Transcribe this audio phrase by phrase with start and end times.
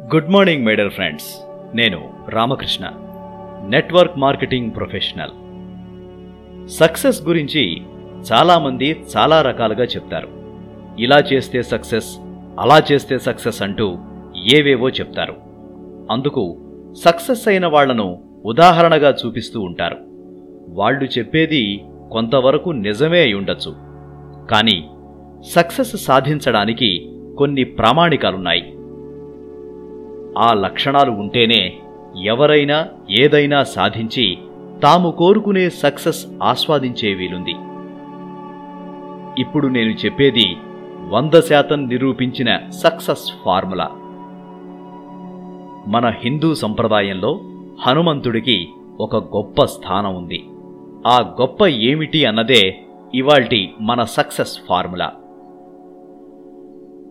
[0.00, 1.42] Good morning మేడర్ friends
[1.74, 2.90] నేను Ramakrishna
[3.68, 5.30] network marketing professional
[6.68, 7.82] success గురించి
[8.32, 10.28] చాలామంది చాలా రకాలుగా చెప్తారు.
[10.98, 12.16] ఇలా చేస్తే సక్సెస్
[12.58, 13.98] అలా చేస్తే సక్సెస్ అంటూ
[14.54, 15.36] ఏవేవో చెప్తారు.
[16.10, 16.58] అందుకు
[17.04, 19.96] సక్సెస్ అయిన వాళ్ళను ఉదాహరణగా చూపిస్తూ ఉంటారు.
[20.68, 23.74] వాళ్ళు చెప్పేది కొంతవరకు నిజమే అయి ఉండొచ్చు.
[24.50, 24.88] కానీ
[25.50, 28.76] సక్సెస్ సాధించడానికి కొన్ని ప్రామాణికాలున్నాయి.
[30.38, 31.78] ఆ లక్షణాలు ఉంటేనే
[32.22, 32.88] ఎవరైనా
[33.20, 34.38] ఏదైనా సాధించి
[34.82, 37.54] తాము కోరుకునే సక్సెస్ ఆస్వాదించే వీలుంది.
[39.38, 40.56] ఇప్పుడు నేను చెప్పేది
[41.08, 43.88] వంద శాతం నిరూపించిన సక్సెస్ ఫార్ములా.
[45.86, 47.40] మన హిందూ సంప్రదాయంలో
[47.82, 48.68] హనుమంతుడికి
[49.00, 50.44] ఒక గొప్ప స్థానం ఉంది.
[51.06, 52.78] ఆ గొప్ప ఏమిటి అన్నదే
[53.14, 55.12] ఇవాల్టి మన సక్సెస్ ఫార్ములా.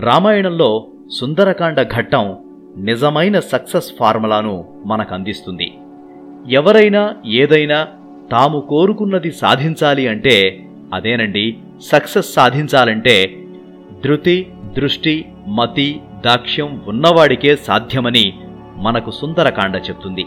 [0.00, 0.86] రామాయణంలో
[1.20, 2.36] సుందరకాండ ఘట్టం
[2.76, 5.78] నిజమైన సక్సెస్ ఫార్ములాను మనకు అందిస్తుంది
[6.50, 7.86] ఎవరైనా ఏదైనా
[8.30, 13.36] తాము కోరుకున్నది సాధించాలి అంటే అదేనండి సక్సెస్ సాధించాలంటే
[14.04, 18.32] ధృతి దృష్టి మతి దాక్ష్యం ఉన్నవాడికే సాధ్యమని
[18.76, 20.24] మనకు సుందరకాండ చెప్తుంది.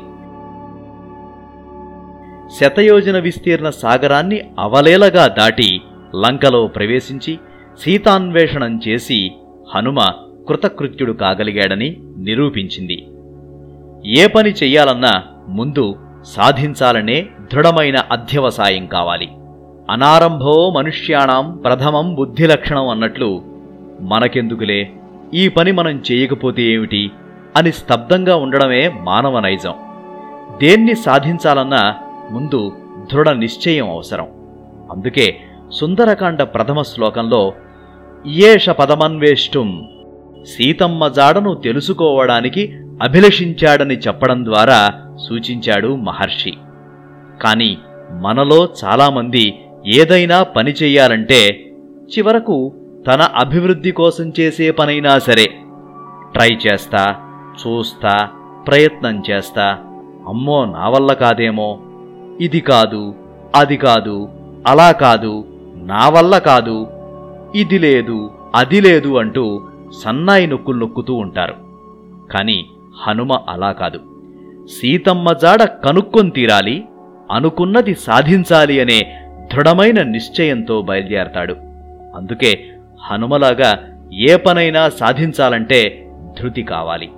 [2.59, 5.81] శతయోజన విస్తీర్ణ సాగరాన్ని అవలేలగా దాటి
[6.15, 7.39] లంకలో ప్రవేశించి
[7.79, 9.31] సీతాన్వేషణం చేసి
[9.75, 9.99] హనుమ
[10.49, 13.07] కృతకృత్యుడు కాగలిగాడని నిరూపించింది.
[14.05, 15.95] ఏ పని చెయ్యాలన్నా ముందు
[16.25, 19.29] సాధించాలనే దృఢమైన అధ్యవసాయం కావాలి.
[19.89, 23.41] అనారంభో మనుష్యాణం ప్రథమం బుద్ధిలక్షణం అన్నట్లు
[24.01, 24.91] మనకెందుకులే?
[25.33, 27.11] ఈ పని మనం చేయకపోతే ఏమిటి?
[27.55, 29.73] అని స్తబ్దంగా ఉండడమే మానవ నైజం.
[30.61, 31.95] దేన్ని సాధించాలన్నా
[32.31, 32.71] ముందు
[33.13, 34.27] దృఢ నిశ్చయం అవసరం.
[34.91, 35.37] అందుకే
[35.71, 37.53] సుందరకాండ ప్రథమ శ్లోకంలో
[38.27, 39.89] ఏష పదమన్వేష్టం
[40.47, 44.91] సీతమ్మ జాడను తెలుసుకోవడానికి అభిలషించాడని చెప్పడం ద్వారా
[45.27, 46.53] సూచించాడు మహర్షి.
[47.41, 47.77] కాని
[48.21, 51.71] మనలో చాలామంది ఏదైనా పని చెయ్యాలంటే
[52.17, 52.73] చివరకు
[53.07, 55.45] తన అభివృద్ధి కోసం చేసే పనైనా సరే
[56.33, 57.15] ట్రై చేస్తా
[57.61, 58.29] చూస్తా
[58.67, 59.77] ప్రయత్నం చేస్తా.
[60.27, 61.79] అమ్మో నా వల్ల కాదేమో?
[62.41, 63.15] ఇది కాదు
[63.55, 64.29] అది కాదు
[64.67, 65.45] అలా కాదు
[65.75, 66.87] నా వల్ల కాదు
[67.55, 69.61] ఇది లేదు అది లేదు అంటూ
[69.93, 71.53] సన్నాయి నొక్కులు నొక్కుతూ ఉంటారు.
[72.31, 72.65] కాని
[73.01, 73.99] హనుమ అలా కాదు.
[74.67, 76.85] సీతమ్మ జాడ కనుక్కొని తీరాలి
[77.31, 79.21] అనుకున్నది సాధించాలి అనే
[79.53, 81.55] దృఢమైన నిశ్చయంతో బయలుదేరతాడు.
[82.15, 82.69] అందుకే
[83.01, 86.09] హనుమలాగా ఏ పనైనా సాధించాలంటే
[86.39, 87.09] ధృతి కావాలి.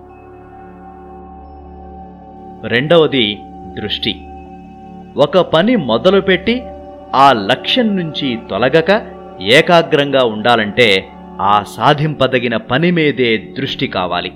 [2.67, 3.39] రెండవది
[3.81, 4.15] దృష్టి.
[5.17, 6.63] ఒక పని మొదలుపెట్టి
[7.15, 9.05] ఆ లక్ష్యం నుంచి తొలగక
[9.41, 11.09] ఏకాగ్రంగా ఉండాలంటే
[11.39, 14.31] ఆ సాధింపదగిన పని మీదే దృష్టి కావాలి.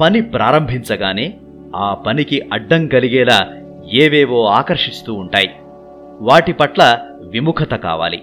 [0.00, 1.34] పని ప్రారంభించగానే
[1.76, 3.48] ఆ పనికి అడ్డం కలిగేలా
[3.92, 5.50] ఏవేవో ఆకర్షిస్తూ ఉంటాయి.
[6.20, 6.98] వాటి పట్ల
[7.28, 8.22] విముఖత కావాలి.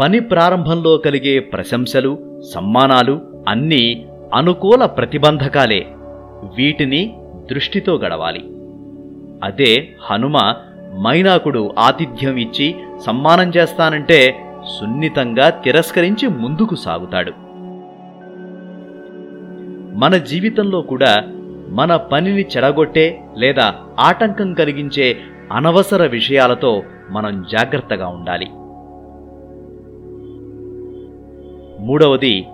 [0.00, 5.86] పని ప్రారంభంలో కలిగే ప్రశంసలు సమ్మానాలు అన్నీ అనుకూల ప్రతిబంధకాలే.
[6.56, 7.16] వీటిని
[7.50, 8.44] దృష్టితో గడవాలి.
[9.44, 10.54] అదే హనుమ
[11.00, 12.74] మైనాకుడు ఆతిథ్యం ఇచ్చి
[13.06, 14.46] సమ్మానం చేస్తానంటే
[14.78, 17.32] సున్నితంగా తిరస్కరించి ముందుకు సాగుతాడు.
[19.98, 21.16] మన జీవితంలో కూడా
[21.68, 25.16] మన పనిని చెడగొట్టే లేదా ఆటంకం కలిగించే
[25.52, 28.46] అనవసర విషయాలతో మనం జాగ్రత్తగా ఉండాలి.
[31.86, 32.46] మూడవది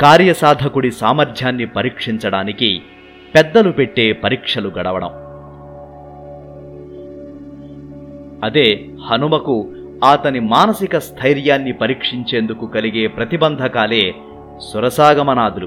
[0.00, 2.82] కార్యసాధకుడి సామర్థ్యాన్ని పరీక్షించడానికి
[3.34, 5.10] పెద్దలు పెట్టే పరీక్షలు గడవడం.
[8.44, 9.73] అదే హనుమకు
[10.04, 14.14] అతని మానసిక స్థైర్యాన్ని పరీక్షించేందుకు కలిగే ప్రతిబంధకాలే
[14.58, 15.66] సురసాగమనాదులు.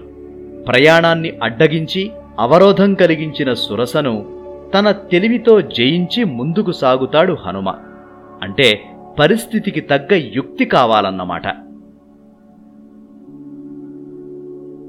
[0.63, 4.37] ప్రయాణాన్ని అడ్డగించి అవరోధం కలిగించిన సురసను
[4.73, 7.69] తన తెలివితో జయించి ముందుకు సాగుతాడు హనుమ.
[8.41, 8.83] అంటే
[9.19, 11.45] పరిస్థితికి తగ్గ యుక్తి కావాలన్నమాట.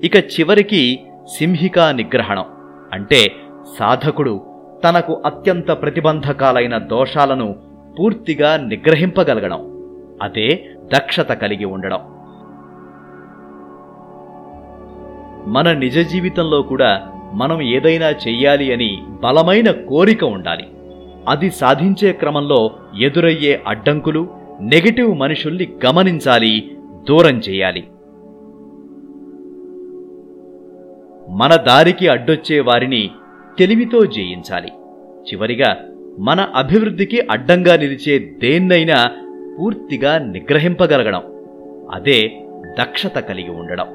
[0.04, 1.00] ఇక చివరికి
[1.38, 2.44] సింహికా నిగ్రహణం.
[2.92, 3.32] అంటే
[3.78, 4.40] సాధకుడు
[4.84, 7.67] తనకు అత్యంత ప్రతిబంధకాలైన దోషాలను
[7.98, 9.82] పూర్తిగా నిగ్రహింపగలగడం.
[10.22, 12.00] అదే దక్షత కలిగి ఉండడం.
[15.46, 20.68] మన నిజ జీవితంలో కూడా మనం ఏదైనా చెయ్యాలి అని బలమైన కోరిక ఉండాలి.
[21.28, 24.28] అది సాధించే క్రమంలో ఎదురయ్యే అడ్డంకులు
[24.60, 26.76] నెగటివ్ మనుషుల్ని గమనించాలి
[27.08, 27.88] దూరం చేయాలి.
[31.30, 33.10] మన దారికి అడ్డొచ్చే వారిని
[33.58, 34.68] తెలివితో జయించాలి.
[35.32, 35.76] చివరిగా
[36.20, 39.10] మన అభివృద్ధికి అడ్డంగా నిలిచే దేన్నైనా
[39.58, 41.22] పూర్తిగా నిగ్రహింపగలగడం.
[41.92, 42.32] అదే
[42.80, 43.86] దక్షత కలిగి ఉండడం.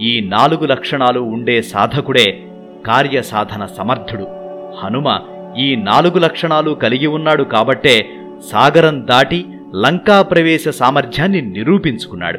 [0.00, 2.42] ఈ నాలుగు లక్షణాలు ఉండే సాధకుడే
[2.86, 4.26] కార్యసాధన సమర్థుడు.
[4.78, 5.20] హనుమ
[5.58, 8.10] ఈ నాలుగు లక్షణాలు కలిగి ఉన్నాడు కాబట్టే
[8.52, 9.44] సాగరం దాటి
[9.76, 12.38] లంకా ప్రవేశ సామర్థ్యాన్ని నిరూపించుకున్నాడు.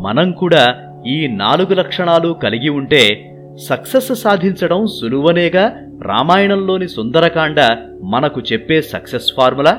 [0.00, 0.76] మనం కూడా
[1.06, 7.60] ఈ నాలుగు లక్షణాలు కలిగి ఉంటే సక్సెస్ సాధించడం సులువనేగా రామాయణంలోని సుందరకాండ
[8.02, 9.72] మనకు చెప్పే success formula?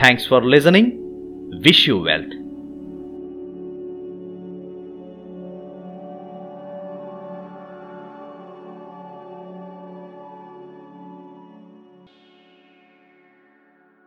[0.00, 0.92] Thanks for listening
[1.66, 2.39] wish you wealth